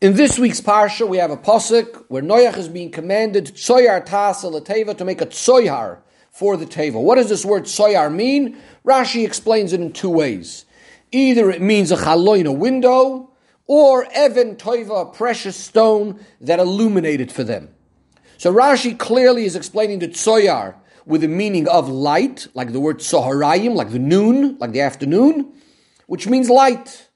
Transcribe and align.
In 0.00 0.14
this 0.14 0.38
week's 0.38 0.62
parsha, 0.62 1.06
we 1.06 1.18
have 1.18 1.30
a 1.30 1.36
posuk 1.36 2.06
where 2.08 2.22
Noach 2.22 2.56
is 2.56 2.70
being 2.70 2.90
commanded 2.90 3.48
tsoyar 3.48 4.02
tasa 4.06 4.50
teva 4.64 4.96
to 4.96 5.04
make 5.04 5.20
a 5.20 5.26
tsoyar 5.26 5.98
for 6.30 6.56
the 6.56 6.64
teva. 6.64 6.94
What 6.94 7.16
does 7.16 7.28
this 7.28 7.44
word 7.44 7.64
tsoyar 7.64 8.10
mean? 8.10 8.56
Rashi 8.82 9.26
explains 9.26 9.74
it 9.74 9.80
in 9.82 9.92
two 9.92 10.08
ways. 10.08 10.64
Either 11.12 11.50
it 11.50 11.60
means 11.60 11.92
a 11.92 11.98
chaloin, 11.98 12.46
a 12.46 12.52
window, 12.52 13.28
or 13.66 14.06
even 14.18 14.56
toiva, 14.56 15.02
a 15.02 15.12
precious 15.12 15.56
stone 15.56 16.18
that 16.40 16.60
illuminated 16.60 17.30
for 17.30 17.44
them. 17.44 17.68
So 18.38 18.54
Rashi 18.54 18.98
clearly 18.98 19.44
is 19.44 19.54
explaining 19.54 19.98
the 19.98 20.08
tsoyar 20.08 20.76
with 21.04 21.20
the 21.20 21.28
meaning 21.28 21.68
of 21.68 21.90
light, 21.90 22.46
like 22.54 22.72
the 22.72 22.80
word 22.80 23.00
soharayim, 23.00 23.74
like 23.74 23.90
the 23.90 23.98
noon, 23.98 24.56
like 24.60 24.72
the 24.72 24.80
afternoon, 24.80 25.52
which 26.06 26.26
means 26.26 26.48
light. 26.48 27.09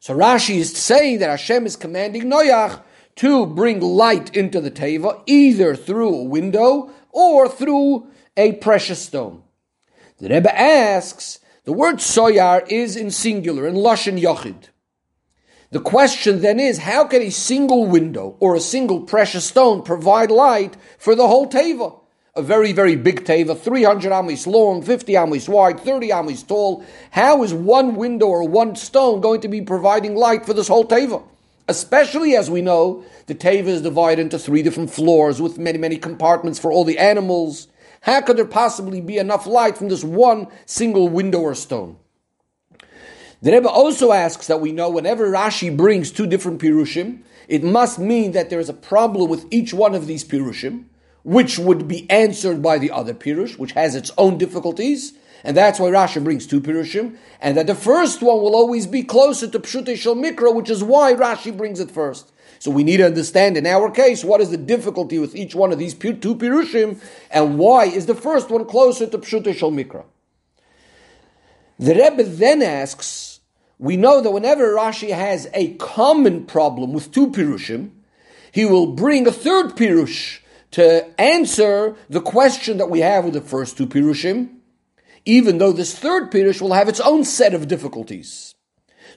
So 0.00 0.14
Rashi 0.14 0.56
is 0.56 0.76
saying 0.76 1.18
that 1.18 1.30
Hashem 1.30 1.66
is 1.66 1.76
commanding 1.76 2.24
Noach 2.24 2.80
to 3.16 3.46
bring 3.46 3.80
light 3.80 4.36
into 4.36 4.60
the 4.60 4.70
Teva, 4.70 5.22
either 5.26 5.74
through 5.74 6.14
a 6.14 6.24
window 6.24 6.90
or 7.10 7.48
through 7.48 8.08
a 8.36 8.52
precious 8.52 9.00
stone. 9.00 9.42
The 10.18 10.28
Rebbe 10.28 10.58
asks, 10.58 11.40
the 11.64 11.72
word 11.72 11.96
soyar 11.96 12.66
is 12.68 12.96
in 12.96 13.10
singular, 13.10 13.66
in 13.66 13.74
Lashon 13.74 14.20
Yochid. 14.20 14.68
The 15.70 15.80
question 15.80 16.42
then 16.42 16.60
is, 16.60 16.78
how 16.78 17.06
can 17.06 17.22
a 17.22 17.30
single 17.30 17.86
window 17.86 18.36
or 18.38 18.54
a 18.54 18.60
single 18.60 19.00
precious 19.00 19.46
stone 19.46 19.82
provide 19.82 20.30
light 20.30 20.76
for 20.98 21.14
the 21.14 21.26
whole 21.26 21.48
Teva? 21.48 22.00
A 22.36 22.42
very, 22.42 22.72
very 22.72 22.96
big 22.96 23.24
teva, 23.24 23.58
300 23.58 24.12
amis 24.12 24.46
long, 24.46 24.82
50 24.82 25.16
amis 25.16 25.48
wide, 25.48 25.80
30 25.80 26.12
amis 26.12 26.42
tall. 26.42 26.84
How 27.10 27.42
is 27.42 27.54
one 27.54 27.96
window 27.96 28.26
or 28.26 28.46
one 28.46 28.76
stone 28.76 29.22
going 29.22 29.40
to 29.40 29.48
be 29.48 29.62
providing 29.62 30.14
light 30.14 30.44
for 30.44 30.52
this 30.52 30.68
whole 30.68 30.84
teva? 30.84 31.22
Especially 31.66 32.36
as 32.36 32.50
we 32.50 32.60
know, 32.60 33.04
the 33.26 33.34
teva 33.34 33.68
is 33.68 33.82
divided 33.82 34.20
into 34.20 34.38
three 34.38 34.62
different 34.62 34.90
floors 34.90 35.40
with 35.40 35.58
many, 35.58 35.78
many 35.78 35.96
compartments 35.96 36.58
for 36.58 36.70
all 36.70 36.84
the 36.84 36.98
animals. 36.98 37.68
How 38.02 38.20
could 38.20 38.36
there 38.36 38.44
possibly 38.44 39.00
be 39.00 39.16
enough 39.16 39.46
light 39.46 39.78
from 39.78 39.88
this 39.88 40.04
one 40.04 40.48
single 40.66 41.08
window 41.08 41.40
or 41.40 41.54
stone? 41.54 41.96
The 43.40 43.52
Rebbe 43.52 43.68
also 43.68 44.12
asks 44.12 44.46
that 44.46 44.60
we 44.60 44.72
know 44.72 44.90
whenever 44.90 45.30
Rashi 45.30 45.74
brings 45.74 46.12
two 46.12 46.26
different 46.26 46.60
pirushim, 46.60 47.20
it 47.48 47.64
must 47.64 47.98
mean 47.98 48.32
that 48.32 48.50
there 48.50 48.60
is 48.60 48.68
a 48.68 48.74
problem 48.74 49.30
with 49.30 49.46
each 49.50 49.72
one 49.72 49.94
of 49.94 50.06
these 50.06 50.24
pirushim 50.24 50.84
which 51.26 51.58
would 51.58 51.88
be 51.88 52.08
answered 52.08 52.62
by 52.62 52.78
the 52.78 52.88
other 52.92 53.12
Pirush, 53.12 53.58
which 53.58 53.72
has 53.72 53.96
its 53.96 54.12
own 54.16 54.38
difficulties, 54.38 55.14
and 55.42 55.56
that's 55.56 55.80
why 55.80 55.88
Rashi 55.88 56.22
brings 56.22 56.46
two 56.46 56.60
Pirushim, 56.60 57.16
and 57.40 57.56
that 57.56 57.66
the 57.66 57.74
first 57.74 58.22
one 58.22 58.40
will 58.40 58.54
always 58.54 58.86
be 58.86 59.02
closer 59.02 59.48
to 59.48 59.58
Pshuto 59.58 59.96
Shel 59.96 60.14
Mikra, 60.14 60.54
which 60.54 60.70
is 60.70 60.84
why 60.84 61.14
Rashi 61.14 61.54
brings 61.54 61.80
it 61.80 61.90
first. 61.90 62.30
So 62.60 62.70
we 62.70 62.84
need 62.84 62.98
to 62.98 63.06
understand 63.06 63.56
in 63.56 63.66
our 63.66 63.90
case 63.90 64.22
what 64.22 64.40
is 64.40 64.50
the 64.50 64.56
difficulty 64.56 65.18
with 65.18 65.34
each 65.34 65.52
one 65.52 65.72
of 65.72 65.80
these 65.80 65.94
two 65.94 66.14
Pirushim, 66.14 67.00
and 67.32 67.58
why 67.58 67.86
is 67.86 68.06
the 68.06 68.14
first 68.14 68.48
one 68.48 68.64
closer 68.64 69.08
to 69.08 69.18
Pshuto 69.18 69.52
Shel 69.52 69.72
Mikra. 69.72 70.04
The 71.80 71.96
Rebbe 71.96 72.22
then 72.22 72.62
asks, 72.62 73.40
we 73.80 73.96
know 73.96 74.20
that 74.20 74.30
whenever 74.30 74.72
Rashi 74.72 75.10
has 75.10 75.48
a 75.54 75.74
common 75.74 76.46
problem 76.46 76.92
with 76.92 77.10
two 77.10 77.32
Pirushim, 77.32 77.90
he 78.52 78.64
will 78.64 78.86
bring 78.86 79.26
a 79.26 79.32
third 79.32 79.70
Pirush, 79.76 80.38
to 80.72 81.20
answer 81.20 81.96
the 82.08 82.20
question 82.20 82.78
that 82.78 82.90
we 82.90 83.00
have 83.00 83.24
with 83.24 83.34
the 83.34 83.40
first 83.40 83.76
two 83.76 83.86
Pirushim, 83.86 84.50
even 85.24 85.58
though 85.58 85.72
this 85.72 85.98
third 85.98 86.30
Pirush 86.30 86.60
will 86.60 86.72
have 86.72 86.88
its 86.88 87.00
own 87.00 87.24
set 87.24 87.54
of 87.54 87.68
difficulties. 87.68 88.54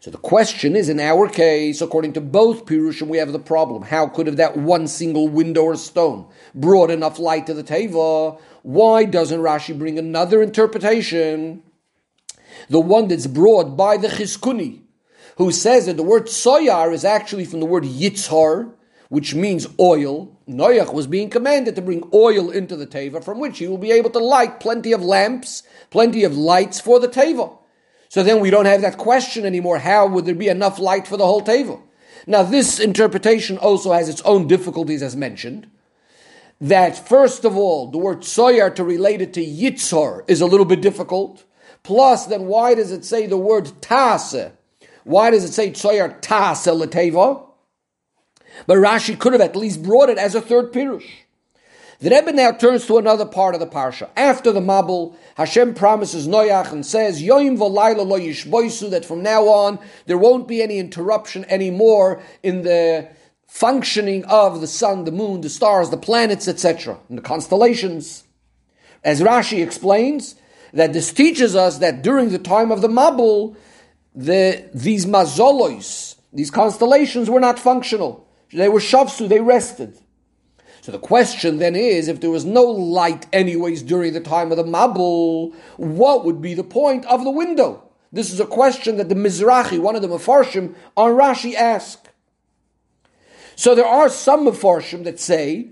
So 0.02 0.12
the 0.12 0.18
question 0.18 0.78
is, 0.78 0.88
in 0.88 1.00
our 1.00 1.28
case, 1.28 1.82
according 1.82 2.14
to 2.14 2.22
both 2.22 2.66
Pirushim, 2.66 3.08
we 3.08 3.18
have 3.18 3.34
the 3.34 3.40
problem. 3.40 3.84
How 3.84 4.08
could 4.08 4.28
have 4.28 4.38
that 4.38 4.56
one 4.56 4.88
single 4.88 5.28
window 5.28 5.64
or 5.64 5.76
stone 5.76 6.28
brought 6.56 6.90
enough 6.90 7.20
light 7.20 7.48
to 7.48 7.54
the 7.54 7.64
Teva? 7.64 8.40
Why 8.62 9.04
doesn't 9.04 9.42
Rashi 9.42 9.78
bring 9.78 10.00
another 10.00 10.42
interpretation? 10.42 11.64
The 12.70 12.80
one 12.80 13.10
that's 13.10 13.28
brought 13.28 13.76
by 13.76 13.98
the 13.98 14.08
Chizkuni, 14.08 14.84
who 15.38 15.52
says 15.52 15.86
that 15.88 15.98
the 15.98 16.04
word 16.04 16.28
soyar 16.28 16.94
is 16.94 17.04
actually 17.04 17.46
from 17.46 17.60
the 17.60 17.66
word 17.66 17.84
yitzhar, 17.84 18.72
which 19.10 19.36
means 19.36 19.68
oil. 19.80 20.36
Noach 20.48 20.94
was 20.94 21.08
being 21.08 21.30
commanded 21.30 21.76
to 21.76 21.82
bring 21.82 22.08
oil 22.14 22.50
into 22.50 22.76
the 22.76 22.88
Teva, 22.88 23.24
from 23.24 23.40
which 23.40 23.58
he 23.60 23.68
will 23.68 23.78
be 23.78 23.92
able 23.92 24.12
to 24.12 24.20
light 24.20 24.60
plenty 24.60 24.92
of 24.92 25.04
lamps, 25.04 25.64
plenty 25.90 26.24
of 26.24 26.38
lights 26.38 26.80
for 26.80 27.00
the 27.00 27.08
Teva. 27.08 27.58
So 28.08 28.24
then 28.24 28.40
we 28.40 28.50
don't 28.50 28.66
have 28.66 28.82
that 28.82 28.98
question 28.98 29.46
anymore. 29.46 29.80
How 29.80 30.08
would 30.08 30.26
there 30.26 30.36
be 30.36 30.48
enough 30.48 30.80
light 30.80 31.08
for 31.08 31.18
the 31.18 31.26
whole 31.26 31.42
Teva? 31.42 31.82
Now, 32.26 32.44
this 32.44 32.80
interpretation 32.80 33.58
also 33.58 33.92
has 33.92 34.10
its 34.10 34.22
own 34.22 34.48
difficulties, 34.48 35.02
as 35.02 35.16
mentioned. 35.16 35.68
That, 36.62 37.08
first 37.08 37.46
of 37.46 37.56
all, 37.56 37.88
the 37.90 37.98
word 37.98 38.20
soyar 38.22 38.74
to 38.76 38.84
relate 38.84 39.22
it 39.22 39.34
to 39.34 39.46
yitzhar 39.46 40.24
is 40.28 40.42
a 40.42 40.46
little 40.46 40.66
bit 40.66 40.82
difficult. 40.82 41.46
Plus, 41.84 42.26
then 42.26 42.46
why 42.46 42.76
does 42.76 42.92
it 42.92 43.06
say 43.06 43.26
the 43.26 43.38
word 43.38 43.66
tase? 43.82 44.52
Why 45.06 45.32
does 45.32 45.44
it 45.44 45.54
say 45.54 45.72
soyar 45.72 46.22
tase 46.22 46.68
leteva? 46.68 47.49
But 48.68 48.78
Rashi 48.78 49.18
could 49.18 49.34
have 49.34 49.42
at 49.42 49.56
least 49.56 49.84
brought 49.84 50.10
it 50.10 50.18
as 50.18 50.36
a 50.36 50.42
third 50.42 50.72
pirush. 50.72 51.08
The 52.00 52.10
Rebbe 52.12 52.32
now 52.32 52.54
turns 52.54 52.86
to 52.88 52.98
another 52.98 53.26
part 53.26 53.56
of 53.56 53.60
the 53.60 53.68
parsha. 53.68 54.10
After 54.16 54.54
the 54.54 54.62
Mabul, 54.62 55.16
Hashem 55.36 55.74
promises 55.74 56.28
Noach 56.30 56.72
and 56.72 56.86
says, 56.86 57.22
Yoim 57.22 57.58
v'layla 57.58 58.08
lo 58.08 58.18
yishboisu, 58.18 58.90
that 58.92 59.04
from 59.04 59.22
now 59.22 59.48
on 59.48 59.80
there 60.06 60.18
won't 60.18 60.48
be 60.48 60.62
any 60.62 60.80
interruption 60.80 61.44
anymore 61.50 62.22
in 62.42 62.62
the 62.62 63.10
functioning 63.48 64.24
of 64.26 64.62
the 64.62 64.68
sun, 64.68 65.04
the 65.04 65.12
moon, 65.12 65.42
the 65.42 65.50
stars, 65.50 65.90
the 65.90 65.98
planets, 65.98 66.48
etc., 66.48 66.98
and 67.10 67.18
the 67.18 67.22
constellations. 67.22 68.24
As 69.04 69.22
Rashi 69.22 69.62
explains, 69.62 70.36
that 70.74 70.94
this 70.94 71.12
teaches 71.12 71.56
us 71.56 71.80
that 71.80 72.02
during 72.02 72.30
the 72.30 72.40
time 72.40 72.72
of 72.72 72.82
the 72.82 72.88
Mabul, 72.88 73.56
the, 74.16 74.70
these 74.74 75.06
mazolois, 75.06 76.16
these 76.32 76.52
constellations 76.52 77.30
were 77.30 77.40
not 77.40 77.60
functional. 77.60 78.28
They 78.52 78.70
were 78.70 78.80
shavsu, 78.80 79.28
they 79.28 79.42
rested. 79.42 80.00
So 80.82 80.92
the 80.92 81.00
question 81.00 81.58
then 81.58 81.76
is, 81.76 82.08
if 82.08 82.22
there 82.22 82.30
was 82.30 82.46
no 82.46 82.64
light 82.64 83.28
anyways 83.34 83.84
during 83.84 84.14
the 84.14 84.22
time 84.22 84.52
of 84.52 84.58
the 84.58 84.64
Mabul, 84.64 85.54
what 85.78 86.26
would 86.26 86.42
be 86.42 86.54
the 86.54 86.64
point 86.64 87.06
of 87.06 87.24
the 87.24 87.32
window? 87.32 87.84
This 88.12 88.32
is 88.32 88.40
a 88.40 88.46
question 88.46 88.98
that 88.98 89.10
the 89.10 89.16
Mizrahi, 89.16 89.80
one 89.80 89.96
of 89.96 90.02
the 90.02 90.08
Mefarshim, 90.08 90.74
on 90.98 91.12
Rashi 91.12 91.54
ask. 91.54 92.08
So 93.56 93.76
there 93.76 93.86
are 93.86 94.10
some 94.10 94.48
Mefarshim 94.48 95.04
that 95.04 95.20
say 95.20 95.72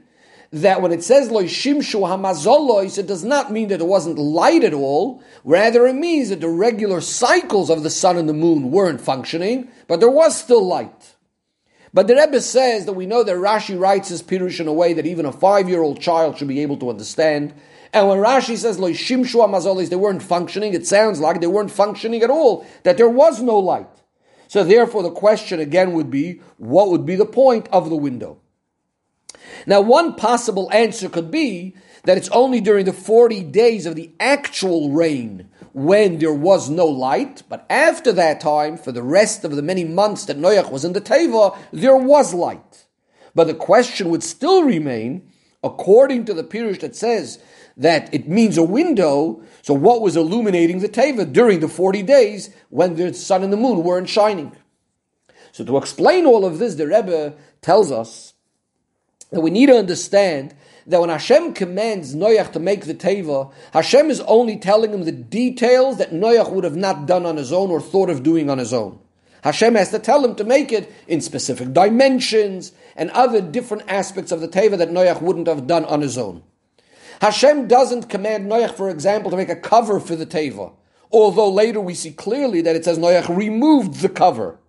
that 0.52 0.82
when 0.82 0.92
it 0.92 1.04
says 1.04 1.32
loy 1.32 1.46
shimshu 1.46 2.02
hamazolois, 2.02 2.98
it 2.98 3.08
does 3.08 3.24
not 3.24 3.52
mean 3.52 3.70
that 3.70 3.82
it 3.82 3.88
wasn't 3.88 4.20
light 4.20 4.64
at 4.64 4.74
all. 4.74 5.24
Rather, 5.44 5.88
it 5.88 5.96
means 5.96 6.30
that 6.30 6.42
the 6.42 6.50
regular 6.50 7.02
cycles 7.02 7.70
of 7.70 7.84
the 7.84 7.90
sun 7.90 8.18
and 8.18 8.30
the 8.30 8.34
moon 8.34 8.72
weren't 8.72 9.02
functioning, 9.02 9.70
but 9.88 10.00
there 10.00 10.10
was 10.10 10.38
still 10.38 10.66
light. 10.66 11.16
But 11.94 12.08
the 12.08 12.16
Rebbe 12.16 12.42
says 12.42 12.86
that 12.86 12.94
we 12.94 13.06
know 13.06 13.24
that 13.24 13.36
Rashi 13.36 13.80
writes 13.80 14.10
his 14.10 14.22
Pirush 14.22 14.60
in 14.60 14.68
a 14.68 14.74
way 14.74 14.94
that 14.94 15.06
even 15.06 15.26
a 15.26 15.32
five-year-old 15.32 16.02
child 16.02 16.38
should 16.38 16.48
be 16.48 16.62
able 16.62 16.78
to 16.78 16.90
understand. 16.90 17.54
And 17.94 18.10
when 18.10 18.20
Rashi 18.20 18.58
says 18.58 18.80
Lo 18.80 18.92
Shimshu 18.92 19.36
Amazolis, 19.36 19.90
they 19.90 19.96
weren't 19.96 20.24
functioning, 20.24 20.74
it 20.74 20.86
sounds 20.86 21.20
like 21.20 21.40
they 21.40 21.48
weren't 21.48 21.72
functioning 21.72 22.22
at 22.22 22.30
all, 22.30 22.66
that 22.84 22.98
there 22.98 23.10
was 23.10 23.42
no 23.42 23.58
light. 23.58 23.88
So 24.48 24.64
therefore 24.64 25.04
the 25.04 25.12
question 25.12 25.60
again 25.60 25.94
would 25.94 26.12
be, 26.12 26.42
what 26.58 26.90
would 26.90 27.06
be 27.06 27.16
the 27.16 27.26
point 27.26 27.68
of 27.72 27.90
the 27.90 27.96
window? 27.96 28.40
Now 29.66 29.82
one 29.82 30.16
possible 30.16 30.70
answer 30.72 31.10
could 31.10 31.32
be 31.32 31.76
that 32.04 32.18
it's 32.18 32.30
only 32.30 32.62
during 32.62 32.86
the 32.86 32.94
40 32.94 33.44
days 33.44 33.86
of 33.86 33.96
the 33.96 34.12
actual 34.20 34.92
rain 34.92 35.50
when 35.74 36.20
there 36.20 36.34
was 36.34 36.70
no 36.70 36.86
light, 36.86 37.44
but 37.50 37.66
after 37.70 38.12
that 38.14 38.40
time, 38.40 38.78
for 38.78 38.92
the 38.92 39.04
rest 39.04 39.44
of 39.44 39.56
the 39.56 39.62
many 39.62 39.84
months 39.84 40.26
that 40.26 40.38
Noach 40.38 40.72
was 40.72 40.86
in 40.86 40.94
the 40.94 41.02
Teva, 41.02 41.58
there 41.72 41.98
was 41.98 42.34
light. 42.34 42.86
But 43.36 43.48
the 43.48 43.54
question 43.54 44.10
would 44.10 44.24
still 44.24 44.64
remain, 44.64 45.32
according 45.64 46.26
to 46.26 46.34
the 46.34 46.44
Pirush 46.44 46.80
that 46.80 46.96
says 46.96 47.40
that 47.76 48.12
it 48.14 48.28
means 48.28 48.58
a 48.58 48.64
window, 48.64 49.44
so 49.62 49.74
what 49.74 50.02
was 50.02 50.18
illuminating 50.18 50.80
the 50.80 50.90
Teva 50.90 51.32
during 51.32 51.60
the 51.60 51.68
40 51.68 52.02
days 52.04 52.50
when 52.70 52.96
the 52.96 53.14
sun 53.14 53.44
and 53.44 53.54
the 53.54 53.58
moon 53.58 53.84
weren't 53.84 54.10
shining? 54.10 54.56
So 55.52 55.64
to 55.66 55.78
explain 55.78 56.26
all 56.26 56.46
of 56.46 56.60
this, 56.60 56.76
the 56.76 56.88
Rebbe 56.88 57.36
tells 57.62 57.92
us 57.92 58.34
that 59.32 59.42
we 59.42 59.50
need 59.50 59.68
to 59.68 59.78
understand 59.78 60.54
that 60.88 61.02
when 61.02 61.10
Hashem 61.10 61.54
commands 61.54 62.16
Noach 62.16 62.54
to 62.54 62.60
make 62.60 62.86
the 62.86 62.96
Teva, 62.96 63.52
Hashem 63.74 64.10
is 64.10 64.22
only 64.22 64.58
telling 64.58 64.94
him 64.94 65.04
the 65.04 65.12
details 65.12 65.98
that 65.98 66.12
Noach 66.12 66.52
would 66.52 66.64
have 66.64 66.78
not 66.78 67.06
done 67.06 67.26
on 67.26 67.36
his 67.36 67.52
own 67.52 67.70
or 67.70 67.82
thought 67.82 68.10
of 68.10 68.24
doing 68.24 68.50
on 68.50 68.58
his 68.58 68.74
own. 68.74 69.00
Hashem 69.44 69.76
has 69.76 69.92
to 69.92 70.00
tell 70.00 70.24
him 70.24 70.36
to 70.36 70.44
make 70.44 70.72
it 70.72 70.92
in 71.08 71.22
specific 71.22 71.74
dimensions 71.74 72.72
and 72.96 73.12
other 73.12 73.42
different 73.42 73.84
aspects 73.88 74.32
of 74.32 74.40
the 74.42 74.48
Teva 74.48 74.78
that 74.78 74.90
Noach 74.90 75.22
wouldn't 75.22 75.48
have 75.48 75.68
done 75.68 75.86
on 75.86 76.02
his 76.02 76.18
own. 76.18 76.44
Hashem 77.22 77.68
doesn't 77.68 78.10
command 78.10 78.50
Noach, 78.50 78.76
for 78.76 78.90
example, 78.90 79.30
to 79.32 79.38
make 79.38 79.50
a 79.50 79.56
cover 79.56 80.00
for 80.00 80.16
the 80.16 80.26
Teva, 80.26 80.72
although 81.12 81.50
later 81.50 81.82
we 81.82 81.94
see 81.94 82.12
clearly 82.12 82.62
that 82.62 82.76
it 82.76 82.86
says 82.86 82.98
Noach 82.98 83.36
removed 83.36 83.96
the 83.96 84.10
cover 84.10 84.60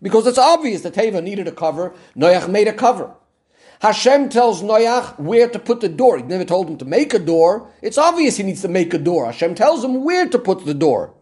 Because 0.00 0.26
it's 0.26 0.38
obvious 0.38 0.82
the 0.82 0.90
Teva 0.90 1.22
needed 1.22 1.48
a 1.48 1.52
cover, 1.52 1.94
Noach 2.16 2.48
made 2.48 2.68
a 2.68 2.72
cover. 2.72 3.14
Hashem 3.84 4.30
tells 4.30 4.62
Noach 4.62 5.18
where 5.18 5.46
to 5.46 5.58
put 5.58 5.82
the 5.82 5.90
door. 5.90 6.16
He 6.16 6.22
never 6.22 6.46
told 6.46 6.70
him 6.70 6.78
to 6.78 6.86
make 6.86 7.12
a 7.12 7.18
door. 7.18 7.70
It's 7.82 7.98
obvious 7.98 8.38
he 8.38 8.42
needs 8.42 8.62
to 8.62 8.68
make 8.68 8.94
a 8.94 8.98
door. 8.98 9.26
Hashem 9.26 9.54
tells 9.54 9.84
him 9.84 10.04
where 10.04 10.26
to 10.26 10.38
put 10.38 10.64
the 10.64 10.72
door. 10.72 11.12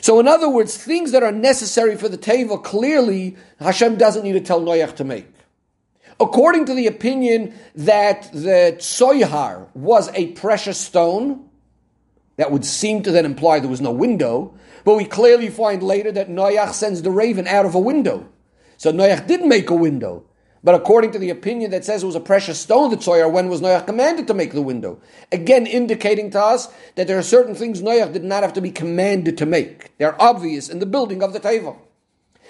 So, 0.00 0.20
in 0.20 0.26
other 0.26 0.48
words, 0.48 0.74
things 0.74 1.12
that 1.12 1.22
are 1.22 1.30
necessary 1.30 1.96
for 1.96 2.08
the 2.08 2.16
Teva, 2.16 2.64
clearly 2.64 3.36
Hashem 3.60 3.96
doesn't 3.96 4.22
need 4.22 4.32
to 4.32 4.40
tell 4.40 4.62
Noach 4.62 4.96
to 4.96 5.04
make. 5.04 5.26
According 6.18 6.64
to 6.64 6.74
the 6.74 6.86
opinion 6.86 7.52
that 7.74 8.32
the 8.32 8.76
Tsoyhar 8.78 9.68
was 9.74 10.08
a 10.14 10.28
precious 10.28 10.78
stone, 10.78 11.46
that 12.36 12.50
would 12.50 12.64
seem 12.64 13.02
to 13.02 13.12
then 13.12 13.26
imply 13.26 13.60
there 13.60 13.68
was 13.68 13.82
no 13.82 13.92
window, 13.92 14.54
but 14.82 14.96
we 14.96 15.04
clearly 15.04 15.50
find 15.50 15.82
later 15.82 16.10
that 16.10 16.30
Noach 16.30 16.72
sends 16.72 17.02
the 17.02 17.10
raven 17.10 17.46
out 17.46 17.66
of 17.66 17.74
a 17.74 17.78
window. 17.78 18.26
So 18.78 18.90
Noach 18.94 19.26
did 19.26 19.44
make 19.44 19.68
a 19.68 19.74
window. 19.74 20.24
But 20.64 20.76
according 20.76 21.10
to 21.12 21.18
the 21.18 21.30
opinion 21.30 21.72
that 21.72 21.84
says 21.84 22.02
it 22.02 22.06
was 22.06 22.14
a 22.14 22.20
precious 22.20 22.60
stone 22.60 22.90
that 22.90 23.00
Tsoyar, 23.00 23.30
when 23.30 23.48
was 23.48 23.60
Noach 23.60 23.86
commanded 23.86 24.28
to 24.28 24.34
make 24.34 24.52
the 24.52 24.62
window? 24.62 25.00
Again, 25.32 25.66
indicating 25.66 26.30
to 26.30 26.40
us 26.40 26.68
that 26.94 27.08
there 27.08 27.18
are 27.18 27.22
certain 27.22 27.54
things 27.54 27.82
Noach 27.82 28.12
did 28.12 28.22
not 28.22 28.44
have 28.44 28.52
to 28.52 28.60
be 28.60 28.70
commanded 28.70 29.36
to 29.38 29.46
make. 29.46 29.96
They're 29.98 30.20
obvious 30.22 30.68
in 30.68 30.78
the 30.78 30.86
building 30.86 31.22
of 31.22 31.32
the 31.32 31.40
Teva. 31.40 31.76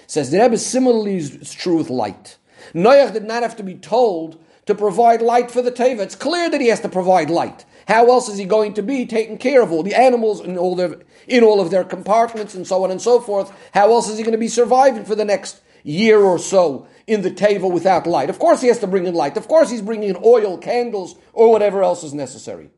Says 0.06 0.30
the 0.30 0.40
Rebbe 0.40 0.58
similarly 0.58 1.16
is 1.16 1.54
true 1.54 1.78
with 1.78 1.88
light. 1.88 2.36
Noach 2.74 3.14
did 3.14 3.24
not 3.24 3.42
have 3.42 3.56
to 3.56 3.62
be 3.62 3.76
told 3.76 4.38
to 4.66 4.74
provide 4.74 5.22
light 5.22 5.50
for 5.50 5.62
the 5.62 5.72
Teva. 5.72 6.00
It's 6.00 6.14
clear 6.14 6.50
that 6.50 6.60
he 6.60 6.68
has 6.68 6.80
to 6.80 6.88
provide 6.90 7.30
light. 7.30 7.64
How 7.88 8.06
else 8.10 8.28
is 8.28 8.38
he 8.38 8.44
going 8.44 8.74
to 8.74 8.82
be 8.82 9.06
taking 9.06 9.38
care 9.38 9.62
of 9.62 9.72
all 9.72 9.82
the 9.82 9.94
animals 9.94 10.40
in 10.40 10.58
all 10.58 10.76
their 10.76 11.00
in 11.26 11.42
all 11.42 11.60
of 11.60 11.70
their 11.70 11.84
compartments 11.84 12.54
and 12.54 12.66
so 12.66 12.84
on 12.84 12.90
and 12.90 13.00
so 13.00 13.20
forth? 13.20 13.52
How 13.72 13.90
else 13.90 14.08
is 14.08 14.18
he 14.18 14.22
going 14.22 14.32
to 14.32 14.38
be 14.38 14.48
surviving 14.48 15.04
for 15.04 15.14
the 15.14 15.24
next 15.24 15.62
year 15.82 16.20
or 16.20 16.38
so 16.38 16.86
in 17.06 17.22
the 17.22 17.30
table 17.30 17.70
without 17.70 18.06
light? 18.06 18.30
Of 18.30 18.38
course, 18.38 18.60
he 18.60 18.68
has 18.68 18.78
to 18.80 18.86
bring 18.86 19.06
in 19.06 19.14
light. 19.14 19.36
Of 19.36 19.48
course, 19.48 19.70
he's 19.70 19.82
bringing 19.82 20.10
in 20.10 20.22
oil, 20.24 20.58
candles, 20.58 21.16
or 21.32 21.50
whatever 21.50 21.82
else 21.82 22.02
is 22.04 22.14
necessary. 22.14 22.70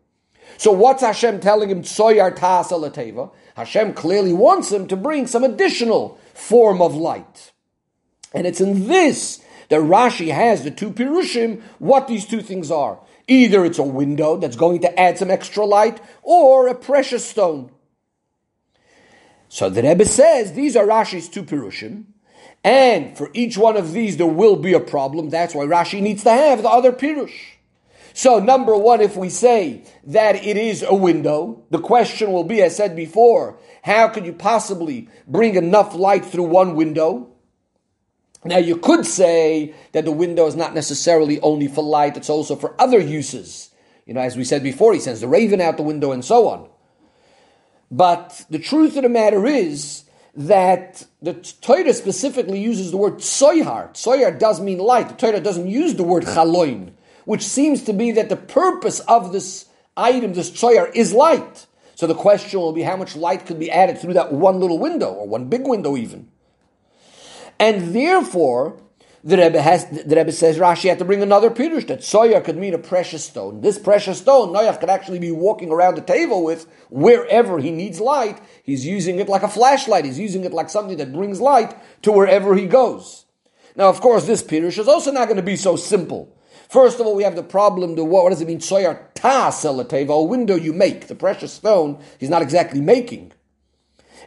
So, 0.57 0.73
what's 0.73 1.03
Hashem 1.03 1.41
telling 1.41 1.71
him? 1.71 1.83
Tsoyar 1.83 2.35
ta'asa 2.35 2.75
teva. 2.75 3.33
Hashem 3.57 3.95
clearly 3.95 4.33
wants 4.33 4.71
him 4.71 4.87
to 4.89 4.97
bring 4.97 5.27
some 5.27 5.45
additional 5.45 6.19
form 6.33 6.83
of 6.83 6.95
light, 6.95 7.53
and 8.33 8.47
it's 8.47 8.61
in 8.61 8.89
this 8.89 9.41
that 9.69 9.81
Rashi 9.81 10.33
has 10.33 10.65
the 10.65 10.71
two 10.71 10.91
pirushim. 10.91 11.63
What 11.79 12.09
these 12.09 12.27
two 12.27 12.43
things 12.43 12.71
are? 12.71 12.99
Either 13.27 13.65
it's 13.65 13.79
a 13.79 13.85
window 13.85 14.37
that's 14.37 14.57
going 14.57 14.81
to 14.83 15.01
add 15.01 15.19
some 15.19 15.31
extra 15.31 15.65
light, 15.65 16.01
or 16.23 16.69
a 16.69 16.75
precious 16.75 17.25
stone. 17.25 17.71
So 19.49 19.71
the 19.71 19.83
Rebbe 19.83 20.05
says 20.05 20.53
these 20.53 20.77
are 20.77 20.87
Rashi's 20.87 21.29
two 21.29 21.45
pirushim. 21.45 22.07
And 22.63 23.17
for 23.17 23.31
each 23.35 23.59
one 23.59 23.77
of 23.77 23.93
these, 23.93 24.17
there 24.17 24.27
will 24.27 24.57
be 24.57 24.73
a 24.73 24.81
problem. 24.81 25.31
That's 25.31 25.55
why 25.55 25.67
Rashi 25.67 26.01
needs 26.01 26.25
to 26.25 26.31
have 26.31 26.63
the 26.63 26.69
other 26.69 26.93
pirush. 26.93 27.55
So, 28.17 28.39
number 28.39 28.77
one, 28.77 29.01
if 29.01 29.17
we 29.17 29.29
say 29.29 29.83
that 30.05 30.37
it 30.37 30.57
is 30.57 30.85
a 30.85 30.95
window, 30.95 31.65
the 31.71 31.81
question 31.81 32.31
will 32.33 32.45
be, 32.45 32.63
as 32.63 32.77
said 32.77 32.95
before, 32.95 33.59
how 33.83 34.09
could 34.09 34.25
you 34.25 34.33
possibly 34.33 35.09
bring 35.27 35.57
enough 35.57 35.95
light 35.97 36.25
through 36.25 36.45
one 36.45 36.77
window? 36.77 37.33
Now, 38.45 38.59
you 38.59 38.77
could 38.77 39.05
say 39.05 39.75
that 39.93 40.05
the 40.05 40.13
window 40.13 40.47
is 40.47 40.55
not 40.55 40.75
necessarily 40.75 41.41
only 41.41 41.67
for 41.67 41.83
light, 41.83 42.17
it's 42.17 42.31
also 42.31 42.55
for 42.55 42.81
other 42.81 43.01
uses. 43.01 43.71
You 44.07 44.15
know, 44.15 44.21
as 44.21 44.37
we 44.37 44.45
said 44.45 44.63
before, 44.63 44.95
he 44.95 45.01
sends 45.01 45.21
the 45.21 45.29
raven 45.29 45.61
out 45.61 45.77
the 45.77 45.83
window 45.83 46.13
and 46.13 46.25
so 46.25 46.49
on. 46.49 46.69
But 47.91 48.45
the 48.49 48.59
truth 48.59 48.97
of 48.97 49.03
the 49.03 49.09
matter 49.09 49.47
is 49.47 50.05
that 50.37 51.07
the 51.23 51.35
Torah 51.35 51.93
specifically 51.93 52.61
uses 52.61 52.91
the 52.91 52.97
word 52.97 53.19
tsoyhar. 53.19 53.93
Tsoyhar 53.93 54.39
does 54.39 54.61
mean 54.61 54.79
light. 54.79 55.09
The 55.09 55.15
Torah 55.15 55.41
doesn't 55.41 55.69
use 55.69 55.95
the 55.95 56.03
word 56.03 56.25
chaloin, 56.25 56.93
which 57.25 57.43
seems 57.43 57.83
to 57.85 57.93
be 57.93 58.11
that 58.13 58.29
the 58.29 58.37
purpose 58.37 59.01
of 59.01 59.33
this 59.33 59.67
item, 59.97 60.35
this 60.35 60.51
tsoyhar, 60.51 60.93
is 60.95 61.13
light. 61.13 61.67
So 61.95 62.09
the 62.09 62.15
question 62.15 62.59
will 62.59 62.73
be 62.73 62.83
how 62.83 62.97
much 62.97 63.15
light 63.15 63.47
could 63.47 63.61
be 63.61 63.71
added 63.71 63.99
through 63.99 64.15
that 64.15 64.33
one 64.33 64.59
little 64.59 64.79
window, 64.79 65.13
or 65.13 65.29
one 65.29 65.49
big 65.49 65.67
window 65.67 65.97
even. 65.97 66.29
And 67.61 67.95
therefore, 67.95 68.81
the 69.25 69.39
Rebbe, 69.39 69.63
has, 69.63 69.87
the 69.87 70.17
Rebbe 70.17 70.33
says 70.33 70.59
Rashi 70.59 70.91
had 70.91 70.99
to 70.99 71.05
bring 71.07 71.23
another 71.23 71.49
pirush 71.49 71.87
that 71.87 72.01
soya 72.01 72.45
could 72.45 72.59
mean 72.59 72.75
a 72.75 72.79
precious 72.79 73.25
stone. 73.25 73.63
This 73.63 73.79
precious 73.79 74.19
stone, 74.19 74.51
Noach 74.51 74.79
could 74.79 74.91
actually 74.91 75.19
be 75.19 75.31
walking 75.31 75.71
around 75.71 75.95
the 75.95 76.03
table 76.03 76.45
with 76.45 76.67
wherever 76.91 77.59
he 77.59 77.71
needs 77.71 78.01
light. 78.01 78.39
He's 78.63 78.85
using 78.85 79.19
it 79.19 79.29
like 79.31 79.43
a 79.43 79.49
flashlight. 79.49 80.05
He's 80.05 80.19
using 80.19 80.45
it 80.45 80.53
like 80.53 80.69
something 80.69 80.99
that 80.99 81.15
brings 81.15 81.41
light 81.41 81.75
to 82.03 82.13
wherever 82.13 82.55
he 82.55 82.67
goes. 82.67 83.25
Now, 83.75 83.89
of 83.89 84.03
course, 84.03 84.27
this 84.27 84.43
pirush 84.43 84.79
is 84.79 84.89
also 84.89 85.11
not 85.11 85.27
going 85.27 85.39
to 85.39 85.43
be 85.43 85.57
so 85.57 85.75
simple. 85.75 86.37
First 86.69 87.01
of 87.01 87.07
all, 87.07 87.17
we 87.17 87.25
have 87.25 87.35
the 87.35 87.43
problem: 87.43 87.95
the 87.95 88.05
what, 88.05 88.25
what 88.25 88.31
does 88.31 88.43
it 88.43 88.47
mean? 88.47 88.59
Soyar 88.59 89.07
ta 89.15 89.51
selateva, 89.51 90.11
a 90.11 90.23
window 90.23 90.55
you 90.55 90.75
make. 90.75 91.07
The 91.07 91.15
precious 91.15 91.55
stone 91.55 91.99
he's 92.19 92.29
not 92.29 92.43
exactly 92.43 92.83
making. 92.83 93.33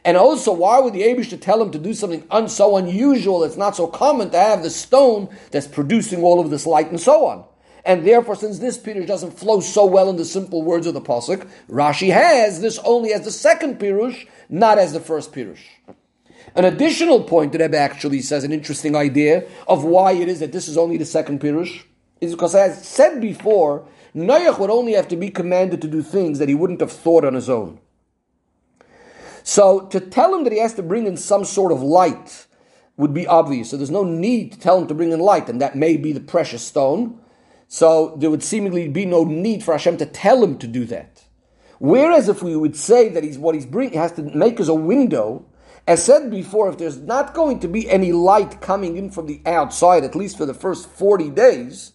And 0.06 0.16
also, 0.18 0.52
why 0.54 0.80
would 0.80 0.94
the 0.94 1.02
Abish 1.02 1.30
to 1.30 1.38
tell 1.38 1.62
him 1.62 1.72
to 1.72 1.80
do 1.80 1.94
something 1.94 2.24
un- 2.32 2.50
so 2.50 2.78
unusual? 2.78 3.44
It's 3.44 3.58
not 3.58 3.76
so 3.76 3.88
common 3.88 4.30
to 4.32 4.38
have 4.38 4.64
the 4.64 4.70
stone 4.70 5.30
that's 5.52 5.68
producing 5.68 6.24
all 6.24 6.40
of 6.40 6.50
this 6.50 6.66
light 6.66 6.90
and 6.90 7.00
so 7.00 7.26
on. 7.26 7.46
And 7.84 8.06
therefore, 8.06 8.36
since 8.36 8.60
this 8.60 8.78
pirush 8.78 9.08
doesn't 9.08 9.40
flow 9.40 9.62
so 9.62 9.86
well 9.86 10.10
in 10.10 10.18
the 10.18 10.26
simple 10.26 10.62
words 10.62 10.88
of 10.88 10.94
the 10.94 11.02
pasuk, 11.02 11.50
Rashi 11.70 12.12
has 12.12 12.60
this 12.60 12.80
only 12.80 13.14
as 13.14 13.24
the 13.24 13.32
second 13.32 13.80
pirush, 13.80 14.28
not 14.50 14.78
as 14.78 14.92
the 14.92 15.00
first 15.00 15.32
pirush. 15.32 15.64
An 16.56 16.66
additional 16.66 17.24
point 17.24 17.54
that 17.54 17.62
Rebbe 17.62 17.78
actually 17.78 18.22
says, 18.22 18.44
an 18.44 18.52
interesting 18.52 18.96
idea 18.96 19.48
of 19.68 19.84
why 19.84 20.12
it 20.14 20.28
is 20.28 20.42
that 20.42 20.52
this 20.52 20.68
is 20.68 20.78
only 20.78 20.98
the 20.98 21.06
second 21.06 21.40
pirush, 21.40 21.84
is 22.20 22.32
because 22.32 22.56
as 22.56 22.86
said 22.86 23.22
before, 23.22 23.86
Noach 24.16 24.60
would 24.60 24.70
only 24.70 24.94
have 24.94 25.08
to 25.10 25.16
be 25.16 25.30
commanded 25.30 25.82
to 25.82 25.88
do 25.88 26.02
things 26.02 26.40
that 26.40 26.50
he 26.50 26.56
wouldn't 26.56 26.82
have 26.82 26.92
thought 26.92 27.24
on 27.24 27.36
his 27.36 27.50
own. 27.50 27.80
So 29.48 29.80
to 29.92 30.02
tell 30.02 30.36
him 30.36 30.44
that 30.44 30.52
he 30.52 30.60
has 30.60 30.74
to 30.74 30.84
bring 30.84 31.08
in 31.08 31.16
some 31.16 31.46
sort 31.46 31.72
of 31.72 31.82
light 31.82 32.48
would 32.98 33.14
be 33.14 33.26
obvious. 33.26 33.70
So 33.70 33.78
there's 33.78 33.90
no 33.90 34.04
need 34.04 34.52
to 34.52 34.60
tell 34.60 34.78
him 34.78 34.88
to 34.88 34.94
bring 34.94 35.14
in 35.14 35.22
light, 35.22 35.48
and 35.48 35.62
that 35.62 35.74
may 35.74 35.96
be 35.96 36.12
the 36.12 36.20
precious 36.20 36.62
stone. 36.62 37.22
So 37.70 38.18
there 38.18 38.30
would 38.30 38.44
seemingly 38.44 38.90
be 38.90 39.06
no 39.06 39.24
need 39.24 39.64
for 39.64 39.72
Hashem 39.72 39.96
to 40.00 40.06
tell 40.06 40.44
him 40.44 40.58
to 40.58 40.68
do 40.68 40.84
that. 40.88 41.24
Whereas 41.80 42.28
if 42.28 42.44
we 42.44 42.58
would 42.58 42.76
say 42.76 43.08
that 43.08 43.24
he's 43.24 43.38
what 43.38 43.56
he's 43.56 43.66
bringing 43.66 43.98
has 43.98 44.12
to 44.14 44.24
make 44.24 44.60
as 44.60 44.68
a 44.68 44.74
window, 44.74 45.46
as 45.88 46.04
said 46.04 46.30
before, 46.30 46.68
if 46.68 46.78
there's 46.78 46.98
not 46.98 47.34
going 47.34 47.62
to 47.62 47.70
be 47.70 47.90
any 47.90 48.12
light 48.12 48.60
coming 48.60 48.98
in 48.98 49.12
from 49.12 49.28
the 49.28 49.42
outside, 49.46 50.04
at 50.04 50.14
least 50.14 50.38
for 50.38 50.46
the 50.46 50.54
first 50.54 50.90
40 50.90 51.30
days, 51.30 51.94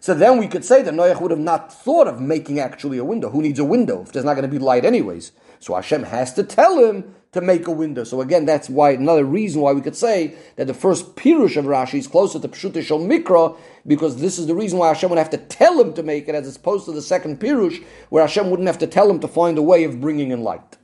so 0.00 0.12
then 0.12 0.36
we 0.36 0.48
could 0.48 0.66
say 0.66 0.82
that 0.82 0.92
Noach 0.92 1.22
would 1.22 1.30
have 1.30 1.40
not 1.40 1.72
thought 1.72 2.08
of 2.08 2.20
making 2.20 2.58
actually 2.58 2.98
a 2.98 3.04
window. 3.06 3.30
Who 3.30 3.40
needs 3.40 3.58
a 3.58 3.64
window 3.64 4.02
if 4.02 4.12
there's 4.12 4.26
not 4.26 4.34
going 4.34 4.48
to 4.48 4.48
be 4.48 4.58
light 4.58 4.84
anyways? 4.84 5.32
So 5.60 5.74
Hashem 5.74 6.04
has 6.04 6.32
to 6.34 6.42
tell 6.42 6.84
him 6.84 7.14
to 7.32 7.40
make 7.40 7.68
a 7.68 7.70
window. 7.70 8.02
So 8.02 8.22
again, 8.22 8.44
that's 8.44 8.68
why 8.68 8.90
another 8.90 9.24
reason 9.24 9.60
why 9.60 9.72
we 9.72 9.82
could 9.82 9.94
say 9.94 10.34
that 10.56 10.66
the 10.66 10.74
first 10.74 11.14
pirush 11.14 11.56
of 11.56 11.66
Rashi 11.66 11.98
is 11.98 12.08
closer 12.08 12.40
to 12.40 12.82
Shel 12.82 12.98
Mikra, 12.98 13.56
because 13.86 14.20
this 14.20 14.38
is 14.38 14.46
the 14.46 14.54
reason 14.54 14.78
why 14.78 14.88
Hashem 14.88 15.10
would 15.10 15.18
have 15.18 15.30
to 15.30 15.36
tell 15.36 15.80
him 15.80 15.92
to 15.94 16.02
make 16.02 16.28
it, 16.28 16.34
as 16.34 16.56
opposed 16.56 16.86
to 16.86 16.92
the 16.92 17.02
second 17.02 17.38
pirush, 17.38 17.84
where 18.08 18.26
Hashem 18.26 18.50
wouldn't 18.50 18.66
have 18.66 18.78
to 18.78 18.86
tell 18.86 19.08
him 19.08 19.20
to 19.20 19.28
find 19.28 19.58
a 19.58 19.62
way 19.62 19.84
of 19.84 20.00
bringing 20.00 20.30
in 20.30 20.42
light. 20.42 20.78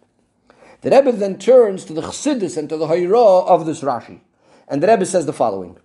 The 0.82 0.90
Rebbe 0.90 1.12
then 1.12 1.38
turns 1.38 1.84
to 1.86 1.94
the 1.94 2.02
Chassidus 2.02 2.56
and 2.56 2.68
to 2.68 2.76
the 2.76 2.86
Hayra 2.86 3.46
of 3.46 3.66
this 3.66 3.80
Rashi, 3.80 4.20
and 4.68 4.82
the 4.82 4.86
Rebbe 4.86 5.06
says 5.06 5.26
the 5.26 5.32
following. 5.32 5.78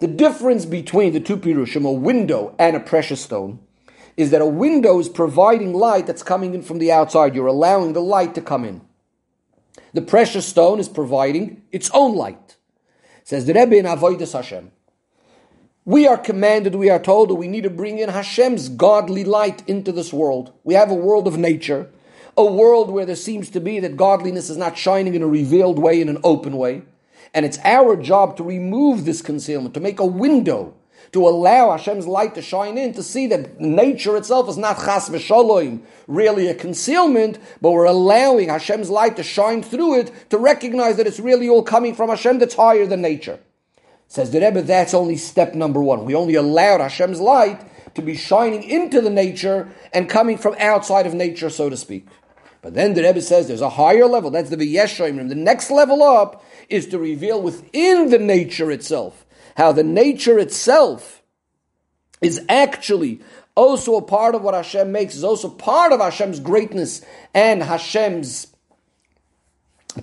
The 0.00 0.08
difference 0.08 0.66
between 0.66 1.12
the 1.12 1.20
two 1.20 1.36
pirushim, 1.36 1.86
a 1.86 1.92
window 1.92 2.54
and 2.58 2.76
a 2.76 2.80
precious 2.80 3.22
stone, 3.22 3.60
is 4.18 4.32
that 4.32 4.42
a 4.42 4.46
window 4.46 4.98
is 4.98 5.08
providing 5.08 5.72
light 5.72 6.08
that's 6.08 6.24
coming 6.24 6.52
in 6.52 6.60
from 6.60 6.78
the 6.78 6.90
outside. 6.90 7.36
You're 7.36 7.46
allowing 7.46 7.92
the 7.92 8.02
light 8.02 8.34
to 8.34 8.42
come 8.42 8.64
in. 8.64 8.80
The 9.94 10.02
precious 10.02 10.44
stone 10.44 10.80
is 10.80 10.88
providing 10.88 11.62
its 11.70 11.88
own 11.94 12.16
light. 12.16 12.56
Says 13.22 13.46
the 13.46 13.54
Rebbe 13.54 13.76
in 13.76 13.86
Avodas 13.86 14.32
Hashem. 14.32 14.72
We 15.84 16.08
are 16.08 16.18
commanded, 16.18 16.74
we 16.74 16.90
are 16.90 16.98
told 16.98 17.30
that 17.30 17.36
we 17.36 17.46
need 17.46 17.62
to 17.62 17.70
bring 17.70 18.00
in 18.00 18.08
Hashem's 18.08 18.68
godly 18.68 19.22
light 19.22 19.62
into 19.68 19.92
this 19.92 20.12
world. 20.12 20.52
We 20.64 20.74
have 20.74 20.90
a 20.90 20.94
world 20.94 21.28
of 21.28 21.38
nature, 21.38 21.88
a 22.36 22.44
world 22.44 22.90
where 22.90 23.06
there 23.06 23.14
seems 23.14 23.48
to 23.50 23.60
be 23.60 23.78
that 23.78 23.96
godliness 23.96 24.50
is 24.50 24.56
not 24.56 24.76
shining 24.76 25.14
in 25.14 25.22
a 25.22 25.28
revealed 25.28 25.78
way, 25.78 26.00
in 26.00 26.08
an 26.08 26.18
open 26.24 26.56
way. 26.56 26.82
And 27.32 27.46
it's 27.46 27.58
our 27.62 27.96
job 27.96 28.36
to 28.38 28.42
remove 28.42 29.04
this 29.04 29.22
concealment, 29.22 29.74
to 29.74 29.80
make 29.80 30.00
a 30.00 30.06
window, 30.06 30.74
to 31.12 31.26
allow 31.26 31.70
Hashem's 31.70 32.06
light 32.06 32.34
to 32.34 32.42
shine 32.42 32.76
in, 32.76 32.92
to 32.94 33.02
see 33.02 33.26
that 33.28 33.60
nature 33.60 34.16
itself 34.16 34.48
is 34.48 34.58
not 34.58 34.76
chas 34.76 35.08
v'shalom, 35.08 35.80
really 36.06 36.48
a 36.48 36.54
concealment, 36.54 37.38
but 37.60 37.70
we're 37.70 37.84
allowing 37.84 38.48
Hashem's 38.48 38.90
light 38.90 39.16
to 39.16 39.22
shine 39.22 39.62
through 39.62 40.00
it, 40.00 40.30
to 40.30 40.38
recognize 40.38 40.96
that 40.96 41.06
it's 41.06 41.20
really 41.20 41.48
all 41.48 41.62
coming 41.62 41.94
from 41.94 42.10
Hashem 42.10 42.38
that's 42.38 42.54
higher 42.54 42.86
than 42.86 43.00
nature. 43.00 43.40
Says 44.06 44.30
the 44.30 44.40
Rebbe, 44.40 44.62
that's 44.62 44.94
only 44.94 45.16
step 45.16 45.54
number 45.54 45.82
one. 45.82 46.04
We 46.04 46.14
only 46.14 46.34
allowed 46.34 46.80
Hashem's 46.80 47.20
light 47.20 47.60
to 47.94 48.02
be 48.02 48.16
shining 48.16 48.62
into 48.62 49.00
the 49.00 49.10
nature 49.10 49.68
and 49.92 50.08
coming 50.08 50.38
from 50.38 50.56
outside 50.58 51.06
of 51.06 51.14
nature, 51.14 51.50
so 51.50 51.68
to 51.68 51.76
speak. 51.76 52.06
But 52.62 52.74
then 52.74 52.94
the 52.94 53.02
Rebbe 53.02 53.20
says 53.20 53.46
there's 53.46 53.60
a 53.60 53.70
higher 53.70 54.06
level. 54.06 54.30
That's 54.30 54.50
the 54.50 54.56
V'yeshoimrim. 54.56 55.28
The 55.28 55.34
next 55.34 55.70
level 55.70 56.02
up 56.02 56.44
is 56.68 56.86
to 56.88 56.98
reveal 56.98 57.40
within 57.40 58.10
the 58.10 58.18
nature 58.18 58.70
itself 58.70 59.24
how 59.58 59.72
the 59.72 59.82
nature 59.82 60.38
itself 60.38 61.20
is 62.22 62.40
actually 62.48 63.20
also 63.56 63.96
a 63.96 64.02
part 64.02 64.36
of 64.36 64.42
what 64.42 64.54
Hashem 64.54 64.92
makes, 64.92 65.16
is 65.16 65.24
also 65.24 65.50
part 65.50 65.90
of 65.90 65.98
Hashem's 65.98 66.38
greatness 66.38 67.04
and 67.34 67.60
Hashem's 67.60 68.46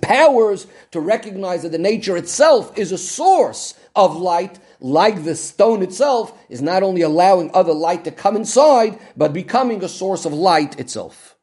powers 0.02 0.68
to 0.92 1.00
recognize 1.00 1.64
that 1.64 1.72
the 1.72 1.78
nature 1.78 2.18
itself 2.18 2.78
is 2.78 2.92
a 2.92 2.98
source 2.98 3.76
of 3.96 4.18
light, 4.18 4.60
like 4.82 5.24
the 5.24 5.36
stone 5.36 5.82
itself 5.82 6.38
is 6.50 6.62
not 6.62 6.84
only 6.84 7.02
allowing 7.02 7.50
other 7.54 7.74
light 7.74 8.04
to 8.04 8.12
come 8.12 8.36
inside, 8.36 9.00
but 9.16 9.32
becoming 9.32 9.82
a 9.86 9.90
source 9.90 10.26
of 10.26 10.34
light 10.34 10.78
itself. 10.82 11.35